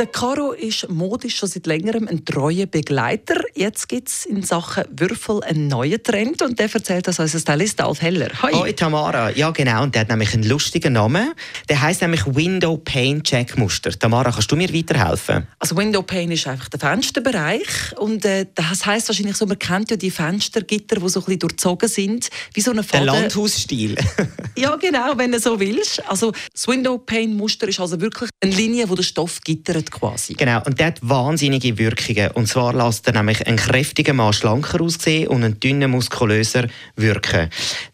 Der 0.00 0.06
Caro 0.06 0.52
ist 0.52 0.88
modisch 0.88 1.36
schon 1.36 1.50
seit 1.50 1.66
längerem 1.66 2.08
ein 2.08 2.24
treuer 2.24 2.64
Begleiter. 2.64 3.34
Jetzt 3.54 3.86
gibt 3.86 4.08
es 4.08 4.24
in 4.24 4.42
Sachen 4.42 4.84
Würfel 4.96 5.42
einen 5.42 5.68
neuen 5.68 6.02
Trend 6.02 6.40
und 6.40 6.58
der 6.58 6.72
erzählt 6.72 7.06
das 7.06 7.18
unser 7.18 7.38
Stylist 7.38 7.82
Alf 7.82 8.00
Heller. 8.00 8.30
Hi. 8.40 8.54
Hoi 8.54 8.72
Tamara, 8.72 9.28
ja 9.32 9.50
genau, 9.50 9.82
und 9.82 9.94
der 9.94 10.00
hat 10.00 10.08
nämlich 10.08 10.32
einen 10.32 10.44
lustigen 10.44 10.94
Namen. 10.94 11.34
Der 11.68 11.82
heißt 11.82 12.00
nämlich 12.00 12.24
Window 12.24 12.78
Pane 12.78 13.22
Check 13.22 13.58
Muster. 13.58 13.90
Tamara, 13.90 14.32
kannst 14.32 14.50
du 14.50 14.56
mir 14.56 14.72
weiterhelfen? 14.72 15.46
Also 15.58 15.76
Window 15.76 16.00
Pane 16.00 16.32
ist 16.32 16.46
einfach 16.46 16.70
der 16.70 16.80
Fensterbereich 16.80 17.98
und 17.98 18.24
äh, 18.24 18.46
das 18.54 18.86
heißt 18.86 19.06
wahrscheinlich 19.06 19.36
so, 19.36 19.44
man 19.44 19.58
kennt 19.58 19.90
ja 19.90 19.98
die 19.98 20.10
Fenstergitter, 20.10 20.96
die 20.96 21.08
so 21.10 21.20
ein 21.20 21.24
bisschen 21.26 21.40
durchzogen 21.40 21.88
sind, 21.90 22.30
wie 22.54 22.62
so 22.62 22.70
eine 22.70 22.82
Faden. 22.84 23.04
Der 23.04 23.14
Landhausstil. 23.20 23.96
ja 24.56 24.74
genau, 24.76 25.12
wenn 25.16 25.32
du 25.32 25.38
so 25.38 25.60
willst. 25.60 26.02
Also 26.08 26.32
das 26.54 26.66
Window 26.66 26.96
Pane 26.96 27.34
Muster 27.34 27.68
ist 27.68 27.80
also 27.80 28.00
wirklich 28.00 28.30
eine 28.42 28.54
Linie, 28.54 28.88
wo 28.88 28.94
der 28.94 29.02
Stoff 29.02 29.42
gittert 29.42 29.89
quasi. 29.90 30.34
Genau, 30.34 30.62
und 30.64 30.78
der 30.78 30.88
hat 30.88 30.98
wahnsinnige 31.02 31.78
Wirkungen. 31.78 32.30
Und 32.32 32.46
zwar 32.46 32.72
lässt 32.72 33.06
er 33.06 33.14
nämlich 33.14 33.46
einen 33.46 33.56
kräftigen 33.56 34.16
Mann 34.16 34.32
schlanker 34.32 34.80
aussehen 34.80 35.28
und 35.28 35.44
einen 35.44 35.60
dünnen, 35.60 35.90
muskulöser 35.90 36.66
wirken. 36.96 37.50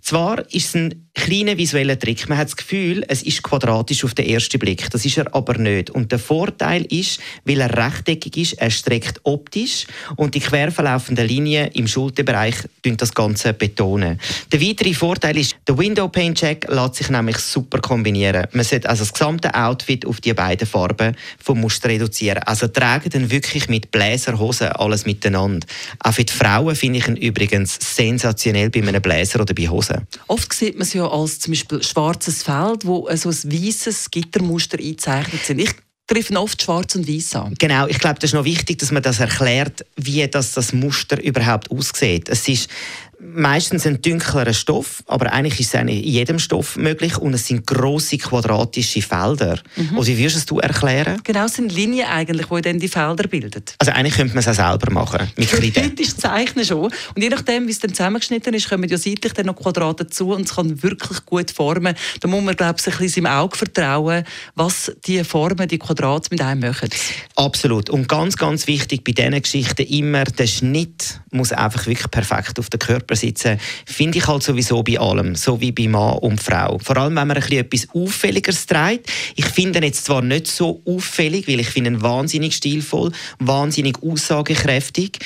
Zwar 0.07 0.39
ist 0.53 0.69
es 0.69 0.75
ein 0.77 1.07
kleiner 1.17 1.57
visueller 1.57 1.99
Trick. 1.99 2.29
Man 2.29 2.39
hat 2.39 2.47
das 2.47 2.57
Gefühl, 2.57 3.05
es 3.09 3.23
ist 3.23 3.43
quadratisch 3.43 4.05
auf 4.05 4.15
den 4.15 4.29
ersten 4.29 4.59
Blick. 4.61 4.89
Das 4.91 5.05
ist 5.05 5.17
er 5.17 5.35
aber 5.35 5.59
nicht. 5.59 5.91
Und 5.91 6.13
der 6.13 6.21
Vorteil 6.21 6.85
ist, 6.85 7.19
weil 7.45 7.61
er 7.61 7.77
rechteckig 7.77 8.37
ist, 8.37 8.53
er 8.53 8.71
streckt 8.71 9.21
optisch 9.25 9.87
und 10.15 10.37
die 10.37 10.41
quer 10.41 10.71
verlaufenden 10.71 11.27
Linien 11.27 11.73
im 11.73 11.89
Schulterbereich 11.89 12.55
das 12.83 13.15
Ganze 13.15 13.53
betonen. 13.53 14.21
Der 14.53 14.61
weitere 14.61 14.95
Vorteil 14.95 15.39
ist, 15.39 15.57
der 15.67 15.77
Window 15.77 16.07
Pane 16.07 16.35
Check 16.35 16.69
lässt 16.69 16.95
sich 16.95 17.11
nämlich 17.11 17.39
super 17.39 17.81
kombinieren. 17.81 18.47
Man 18.53 18.65
sollte 18.65 18.89
also 18.89 19.03
das 19.03 19.13
gesamte 19.13 19.53
Outfit 19.55 20.07
auf 20.07 20.21
die 20.21 20.35
beiden 20.35 20.69
Farben 20.69 21.17
vom 21.43 21.61
Muster 21.61 21.89
reduzieren. 21.89 22.45
Also 22.45 22.69
tragen 22.69 23.11
dann 23.11 23.31
wirklich 23.31 23.69
mit 23.69 23.91
Bläserhosen 23.91 24.69
alles 24.69 25.05
miteinander. 25.05 25.67
Auch 25.99 26.13
für 26.13 26.25
die 26.25 26.33
Frauen 26.33 26.77
finde 26.77 27.01
ich 27.01 27.09
ihn 27.09 27.17
übrigens 27.17 27.77
sensationell 27.81 28.71
bei 28.71 28.83
einem 28.83 29.03
Bläser 29.03 29.41
oder 29.41 29.55
bei 29.55 29.67
Hosen. 29.67 29.96
Oft 30.27 30.53
sieht 30.53 30.75
man 30.75 30.83
es 30.83 30.93
ja 30.93 31.09
als 31.09 31.41
zum 31.41 31.53
Beispiel 31.53 31.83
schwarzes 31.83 32.43
Feld, 32.43 32.87
wo 32.87 33.09
so 33.15 33.29
ein 33.29 33.53
weißes 33.53 34.11
Gittermuster 34.11 34.79
eingezeichnet 34.79 35.45
sind. 35.45 35.59
Ich 35.61 35.71
treffen 36.07 36.37
oft 36.37 36.63
schwarz 36.63 36.95
und 36.95 37.09
weiß 37.09 37.35
an. 37.37 37.55
Genau, 37.59 37.87
ich 37.87 37.99
glaube, 37.99 38.17
das 38.21 38.31
ist 38.31 38.35
noch 38.35 38.45
wichtig, 38.45 38.79
dass 38.79 38.93
man 38.93 39.03
das 39.03 39.19
erklärt, 39.19 39.85
wie 39.97 40.27
das, 40.29 40.53
das 40.53 40.73
Muster 40.73 41.21
überhaupt 41.23 41.71
aussieht. 41.71 42.29
Es 42.29 42.47
ist 42.49 42.69
meistens 43.19 43.87
ein 43.87 44.01
dunklerer 44.03 44.53
Stoff, 44.53 45.03
aber 45.07 45.33
eigentlich 45.33 45.61
ist 45.61 45.75
es 45.75 45.81
in 45.81 45.89
jedem 45.89 46.39
Stoff 46.39 46.77
möglich 46.77 47.17
und 47.19 47.35
es 47.35 47.47
sind 47.47 47.67
große 47.67 48.19
quadratische 48.19 49.03
Felder. 49.03 49.59
Mhm. 49.77 49.97
Also 49.97 50.13
wie 50.13 50.19
würdest 50.19 50.51
du 50.51 50.59
es 50.59 50.65
erklären? 50.65 51.21
Genau, 51.25 51.47
es 51.47 51.55
sind 51.55 51.73
Linien 51.73 52.09
eigentlich, 52.09 52.47
die 52.47 52.63
dann 52.63 52.79
die 52.79 52.89
Felder 52.89 53.27
bilden. 53.29 53.63
Also 53.79 53.93
eigentlich 53.93 54.15
könnte 54.15 54.35
man 54.35 54.45
es 54.45 54.49
auch 54.49 54.55
selber 54.55 54.93
machen, 54.93 55.31
mit 55.37 55.51
Theoretisch 55.51 56.15
zeichnen 56.17 56.65
schon. 56.65 56.85
Und 56.85 57.23
je 57.23 57.29
nachdem, 57.29 57.67
wie 57.67 57.71
es 57.71 57.79
dann 57.79 57.95
zusammengeschnitten 57.95 58.55
ist, 58.55 58.69
kommen 58.69 58.89
ja 58.89 58.99
seitlich 58.99 59.33
dann 59.33 59.47
noch 59.47 59.57
Quadrate 59.57 60.05
dazu 60.05 60.31
und 60.31 60.43
es 60.43 60.55
kann 60.55 60.83
wirklich 60.83 61.25
gut 61.25 61.51
formen. 61.51 61.95
Da 62.21 62.29
muss 62.29 62.43
man, 62.43 62.55
glaube 62.55 62.77
ich, 62.79 62.87
ein 62.87 62.99
bisschen 62.99 63.25
seinem 63.25 63.33
Auge 63.33 63.57
vertrauen, 63.57 64.25
was 64.55 64.93
die 65.07 65.25
Formen, 65.25 65.69
die 65.69 65.79
Quadrate 65.79 66.29
mit 66.31 66.41
einem 66.41 66.61
machen. 66.61 66.91
Absolut. 67.37 67.91
Und 67.91 68.09
ganz, 68.09 68.37
ganz 68.37 68.67
wichtig 68.67 69.05
bei 69.05 69.13
diesen 69.13 69.41
Geschichten 69.41 69.83
immer, 69.87 70.25
der 70.25 70.47
Schnitt 70.47 71.21
muss 71.31 71.53
einfach 71.53 71.87
wirklich 71.87 72.11
perfekt 72.11 72.59
auf 72.59 72.71
den 72.71 72.81
Körper 72.81 73.06
sitzen, 73.15 73.59
finde 73.85 74.19
ich 74.19 74.27
halt 74.27 74.43
sowieso 74.43 74.83
bei 74.83 74.99
allem, 74.99 75.35
so 75.35 75.61
wie 75.61 75.73
bei 75.73 75.87
Mann 75.87 76.19
und 76.19 76.43
Frau. 76.43 76.79
Vor 76.79 76.97
allem, 76.97 77.17
wenn 77.17 77.29
man 77.29 77.37
ein 77.37 77.43
bisschen 77.43 77.59
etwas 77.59 77.89
Auffälligeres 77.95 78.67
trägt. 78.67 79.11
Ich 79.37 79.47
finde 79.47 79.79
ihn 79.79 79.85
jetzt 79.85 80.05
zwar 80.05 80.23
nicht 80.23 80.49
so 80.49 80.83
auffällig, 80.85 81.47
weil 81.47 81.61
ich 81.61 81.69
finde 81.69 81.91
ihn 81.91 82.03
wahnsinnig 82.03 82.57
stilvoll, 82.57 83.13
wahnsinnig 83.39 84.03
aussagekräftig 84.03 85.19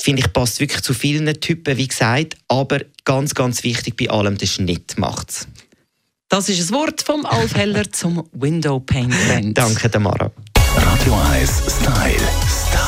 finde 0.00 0.22
ich, 0.22 0.32
passt 0.32 0.60
wirklich 0.60 0.82
zu 0.82 0.94
vielen 0.94 1.40
Typen, 1.40 1.76
wie 1.76 1.88
gesagt. 1.88 2.36
Aber 2.46 2.80
ganz, 3.04 3.34
ganz 3.34 3.64
wichtig 3.64 3.96
bei 3.96 4.08
allem, 4.08 4.38
der 4.38 4.46
Schnitt 4.46 4.96
macht's. 4.96 5.48
Das 6.28 6.48
ist 6.48 6.60
das 6.60 6.72
Wort 6.72 7.02
vom 7.02 7.24
Alf 7.24 7.54
Heller 7.54 7.90
zum 7.90 8.28
Window 8.32 8.80
Pane 8.80 9.08
Trend. 9.08 9.56
Danke, 9.56 9.90
Tamara. 9.90 10.30
Radio 10.76 11.14
1 11.32 11.50
Style. 11.80 12.87